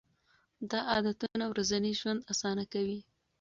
[0.69, 2.99] دا عادتونه ورځنی ژوند اسانه کوي.